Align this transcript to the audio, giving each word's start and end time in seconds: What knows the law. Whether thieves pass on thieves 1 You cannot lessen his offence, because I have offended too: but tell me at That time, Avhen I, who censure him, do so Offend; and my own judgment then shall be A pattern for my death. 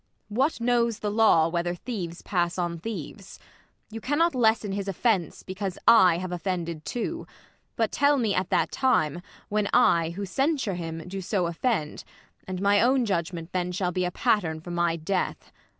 What 0.29 0.59
knows 0.59 0.97
the 0.97 1.11
law. 1.11 1.47
Whether 1.47 1.75
thieves 1.75 2.23
pass 2.23 2.57
on 2.57 2.79
thieves 2.79 3.37
1 3.39 3.47
You 3.97 4.01
cannot 4.01 4.33
lessen 4.33 4.71
his 4.71 4.87
offence, 4.87 5.43
because 5.43 5.77
I 5.87 6.17
have 6.17 6.31
offended 6.31 6.85
too: 6.85 7.27
but 7.75 7.91
tell 7.91 8.17
me 8.17 8.33
at 8.33 8.49
That 8.49 8.71
time, 8.71 9.21
Avhen 9.51 9.69
I, 9.71 10.09
who 10.15 10.25
censure 10.25 10.73
him, 10.73 11.07
do 11.07 11.21
so 11.21 11.45
Offend; 11.45 12.03
and 12.47 12.63
my 12.63 12.81
own 12.81 13.05
judgment 13.05 13.51
then 13.51 13.71
shall 13.71 13.91
be 13.91 14.03
A 14.03 14.09
pattern 14.09 14.59
for 14.59 14.71
my 14.71 14.95
death. 14.95 15.51